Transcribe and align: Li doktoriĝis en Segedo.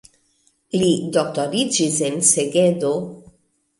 Li 0.83 0.87
doktoriĝis 1.17 1.99
en 2.11 2.19
Segedo. 2.31 2.95